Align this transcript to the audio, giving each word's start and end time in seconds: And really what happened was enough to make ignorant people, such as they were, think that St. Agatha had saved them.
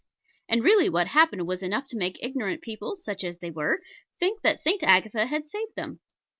And 0.49 0.63
really 0.63 0.89
what 0.89 1.05
happened 1.05 1.45
was 1.45 1.61
enough 1.61 1.85
to 1.89 1.95
make 1.95 2.17
ignorant 2.23 2.63
people, 2.63 2.95
such 2.95 3.23
as 3.23 3.37
they 3.37 3.51
were, 3.51 3.81
think 4.19 4.41
that 4.41 4.59
St. 4.59 4.81
Agatha 4.81 5.27
had 5.27 5.45
saved 5.45 5.75
them. 5.75 5.99